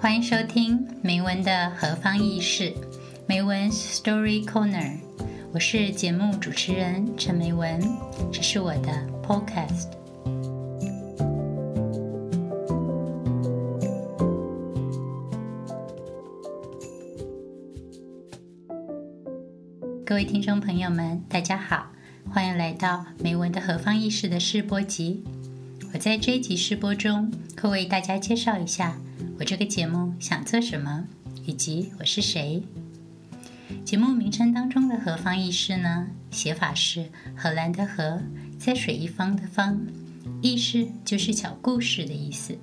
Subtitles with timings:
[0.00, 2.72] 欢迎收听梅文的何方意事，
[3.26, 4.92] 梅文 Story Corner。
[5.52, 7.80] 我是节目主持人陈梅文，
[8.32, 8.92] 这是我的
[9.24, 9.88] Podcast。
[20.06, 21.90] 各位听众朋友们，大家好，
[22.30, 25.24] 欢迎来到梅文的何方意事的试播集。
[25.92, 28.96] 我在这一集试播中，会为大家介绍一下。
[29.38, 31.06] 我这个节目想做什么，
[31.46, 32.60] 以及我是谁？
[33.84, 36.08] 节目名称当中的“何方意事”呢？
[36.32, 38.20] 写法是荷兰的“荷”
[38.58, 39.80] 在水一方的“方”，
[40.42, 42.58] 意事就是小故事的意思。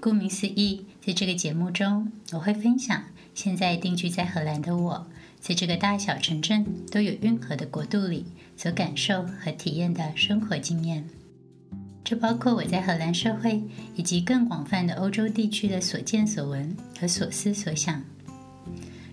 [0.00, 3.04] 顾名思义，在这个节目中，我会分享
[3.34, 5.06] 现在定居在荷兰的我，
[5.38, 8.24] 在这个大小城镇都有运河的国度里
[8.56, 11.06] 所感受和体验的生活经验。
[12.04, 13.62] 这包括我在荷兰社会
[13.96, 18.04] 以及更广泛的欧洲地区的所见所闻和所思所想。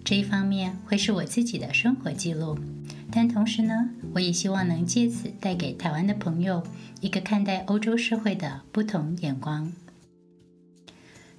[0.03, 2.59] 这一方面会是我自己的生活记录，
[3.09, 6.61] 但同时呢，我也希望能借此带给台湾的朋友
[6.99, 9.71] 一个看待欧洲社会的不同眼光。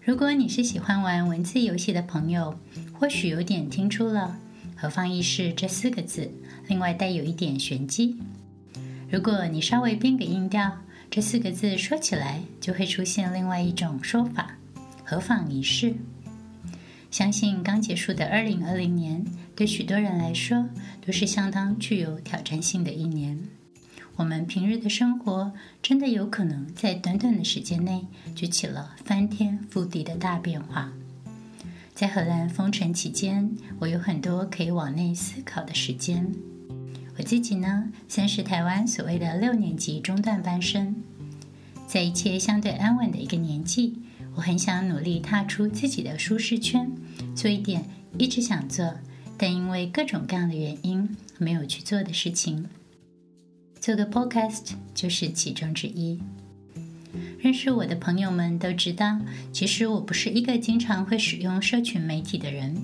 [0.00, 2.58] 如果你是喜欢玩文字游戏的朋友，
[2.98, 4.38] 或许有点听出了
[4.74, 6.30] “何方意事”这四个字，
[6.66, 8.16] 另外带有一点玄机。
[9.10, 10.78] 如果你稍微变个音调。
[11.14, 14.56] 这四个字说起来，就会出现另外一种说法——
[15.04, 15.94] 何妨一试。
[17.10, 19.22] 相信刚结束的二零二零年，
[19.54, 20.70] 对许多人来说
[21.04, 23.38] 都是相当具有挑战性的一年。
[24.16, 25.52] 我们平日的生活
[25.82, 30.94] 真的有可能在短短的时间内就起了翻天覆地的大变化。
[31.94, 36.32] 在荷兰封城期间，我有很多可以往内思考的时间。
[37.16, 40.96] 我自己呢，算是台湾所谓的六年级中段班生，
[41.86, 43.98] 在一切相对安稳的一个年纪，
[44.34, 46.90] 我很想努力踏出自己的舒适圈，
[47.34, 47.84] 做一点
[48.16, 48.94] 一直想做，
[49.36, 52.66] 但因为各种各样的原因没有去做的事情。
[53.78, 56.20] 做个 podcast 就是其中之一。
[57.38, 59.18] 认识我的朋友们都知道，
[59.52, 62.76] 其实我不是一个经常会使用社群媒体的人。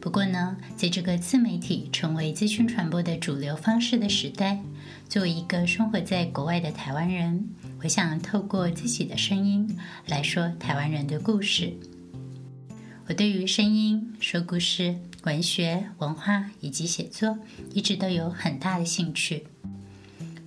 [0.00, 4.60] 不过呢，在这个自媒体成为资讯传播的主流方式的时代，
[5.08, 7.48] 作为一个生活在国外的台湾人，
[7.82, 11.72] 我想透过自己的声音来说台湾人的故事。
[13.08, 17.38] 我对于声音、说故事、文学、文化以及写作
[17.72, 19.44] 一直都有很大的兴趣。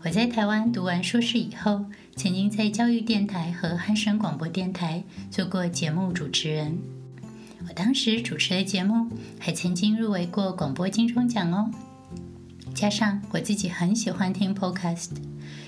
[0.03, 6.77] 我在台湾读完硕士以后，曾经在教育电台和汉声广播电台做过节目主持人。
[7.67, 9.09] 我当时主持的节目
[9.39, 11.71] 还曾经入围过广播金钟奖哦。
[12.73, 15.09] 加上我自己很喜欢听 Podcast，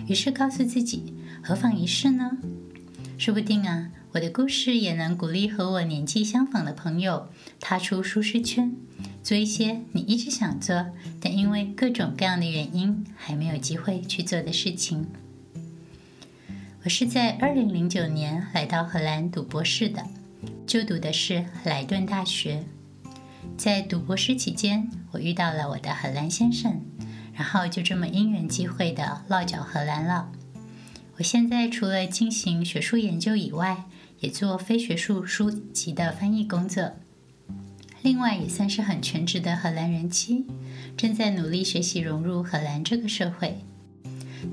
[0.07, 1.13] 于是告诉自己，
[1.43, 2.37] 何妨一试呢？
[3.17, 7.29] 说不定啊，我的故事也能鼓励和我年纪相仿的朋友
[7.59, 8.75] 踏出舒适圈，
[9.21, 10.87] 做一些你一直想做，
[11.19, 15.05] 但因为各种各样的原因还没有机会去做的事情。
[16.83, 20.07] 我是在二零零九年来到荷兰读博士的。
[20.65, 22.63] 就读的是莱顿大学，
[23.57, 26.81] 在读博士期间，我遇到了我的荷兰先生，
[27.33, 30.31] 然后就这么因缘际会的落脚荷兰了。
[31.17, 33.83] 我现在除了进行学术研究以外，
[34.19, 36.93] 也做非学术书籍的翻译工作，
[38.01, 40.45] 另外也算是很全职的荷兰人妻，
[40.95, 43.59] 正在努力学习融入荷兰这个社会。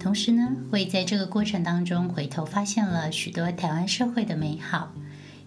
[0.00, 4.92] 同时呢，我也在这个过程当中回头发现了许多台湾社会的美好。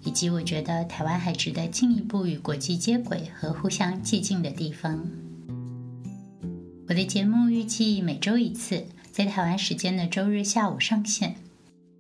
[0.04, 5.06] 以及我觉得台湾还值得进一步与国际接轨和互相接近的地方。
[6.88, 11.36] 我的节目预计每周一次，在台湾时间的周日下午上线。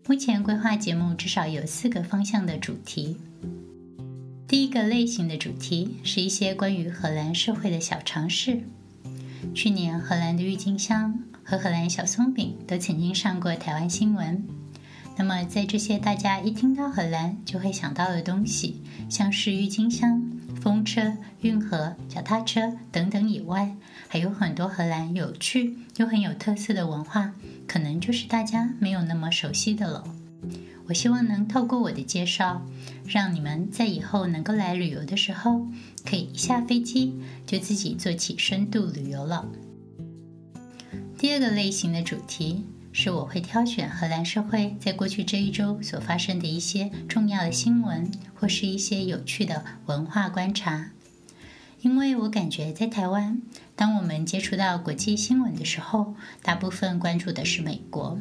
[0.07, 3.17] 目前规划节目至少有四个方向的主题。
[4.47, 8.63] 第一个类型的主题是一些关于荷兰社会的小常识。
[9.53, 14.43] 去年荷兰的郁金香和荷兰小松饼都曾经上过台湾新闻。
[15.17, 20.19] 那么，在这些大家一听到荷兰就会想到的东西，像是郁金香、
[20.59, 23.75] 风车、运河、脚踏车等等以外，
[24.07, 27.33] 还有很多荷兰有趣又很有特色的文化，
[27.67, 30.03] 可能就是大家没有那么熟悉的了。
[30.87, 32.65] 我希望能透过我的介绍，
[33.05, 35.67] 让你们在以后能够来旅游的时候，
[36.03, 37.13] 可以一下飞机
[37.45, 39.47] 就自己做起深度旅游了。
[41.17, 42.65] 第二个类型的主题。
[42.93, 50.91] 是我会挑选荷兰社会在过去这一周所发生的一些重要的新闻，或是一些有趣的文化观察。
[51.81, 53.41] 因为我感觉在台湾，
[53.75, 58.19] 当我们接触到国际新闻的时候，大部分关注的是美国；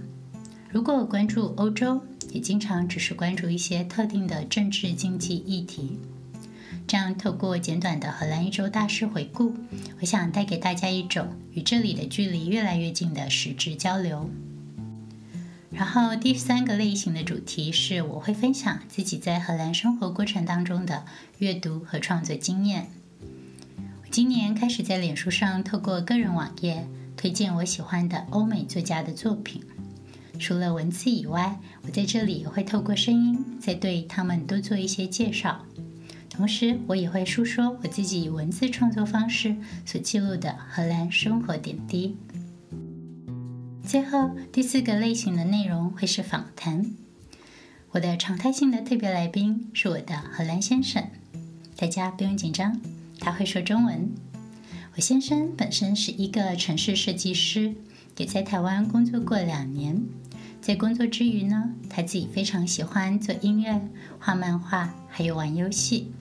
[0.71, 2.01] 如果关注欧洲，
[2.31, 5.99] 也经常只是关注一些特定的政治经济议题。
[6.87, 9.55] 这样，透过简短的荷兰一周大事回顾，
[10.01, 14.31] 我想带给大家一种与这里的距离越来越近的实质交流。
[15.73, 21.05] 然后，第三个类型的主题是，我会分享自己在荷兰生活过程当中的
[21.39, 22.89] 阅读和创作经验。
[24.03, 29.63] 我今年开始在脸书上透过个人网页推荐我喜欢的欧美作家的作品。
[30.41, 35.65] 除了文字以外，我在这里也会透过声音再对他们多做一些介绍。
[36.29, 39.55] 同时，我也会述说我自己文字创作方式
[39.87, 42.17] 所记录的荷兰生活点滴。
[43.91, 46.93] 最后，第四个类型的内容会是访谈。
[47.91, 51.03] 我的常态性的特别来宾是我的荷兰先生，
[51.77, 52.81] 大家不用紧张，
[53.19, 54.09] 他会说中文。
[54.95, 57.75] 我先生本身是一个城市设计师，
[58.17, 60.01] 也在台湾工作过两年。
[60.61, 63.89] 在工作之余呢，他自己非常喜欢做音乐、
[64.21, 66.13] 画漫画，还有玩游戏。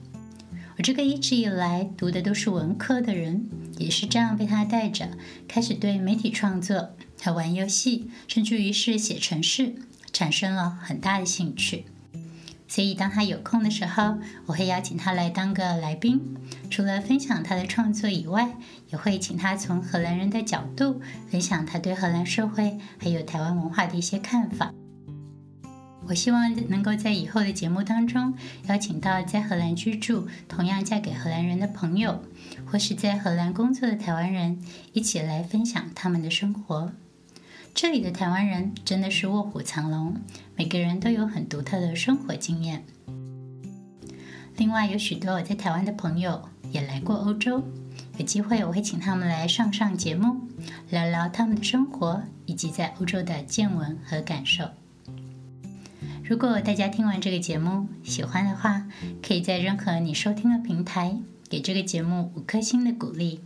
[0.76, 5.10] 我这个一直以来读的都是文科的人，也是这样被他带着，
[5.46, 9.74] 开始对媒体创作和玩游戏，甚至于是写程式，
[10.12, 11.84] 产生了很大的兴趣。
[12.66, 16.36] 所以当他有空的时候，我会邀请他来当个来宾，
[16.70, 18.56] 除了分享他的创作以外，
[18.90, 24.72] 也会请他从荷兰人的角度分享他对荷兰社会还有台湾文化的一些看法。
[26.06, 28.34] 我希望能够在以后的节目当中
[28.68, 32.24] 邀请到在荷兰居住、同样嫁给荷兰人的朋友，
[32.66, 34.62] 或是在荷兰工作的台湾人，
[34.92, 36.92] 一起来分享他们的生活。
[37.74, 40.16] 这里的台湾人真的是卧虎藏龙，
[40.56, 42.84] 每个人都有很独特的生活经验。
[44.56, 47.62] 另外，有许多我在台湾的朋友也来过欧洲，
[48.18, 50.36] 有机会我会请他们来上上节目，
[50.90, 54.68] 聊聊他们的生活以及在欧洲的见闻和感受。
[56.22, 58.86] 如果大家听完这个节目喜欢的话，
[59.22, 61.18] 可以在任何你收听的平台
[61.48, 63.40] 给这个节目五颗星的鼓励。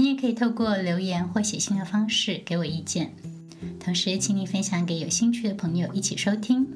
[0.00, 3.12] 你也可以透过留言或写信的方式给我意见。
[3.78, 6.66] 同时，请你分享给有兴趣的朋友一起收听。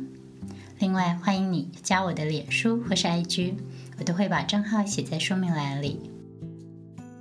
[0.79, 3.55] 另外，欢迎你加我的脸书或是 IG，
[3.99, 6.01] 我都会把账号写在说明栏里。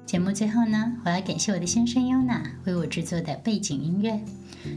[0.05, 4.19] 节目最后呢，我要感谢我的先生优娜为我制作的背景音乐。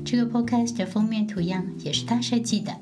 [0.04, 2.72] 这个 podcast 的封面图样也是他设计的。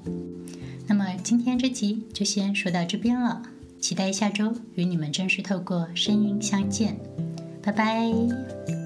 [0.87, 3.41] 那么今天这集就先说到这边了，
[3.81, 6.95] 期待下周与你们正式透过声音相见，
[7.65, 8.84] 拜拜。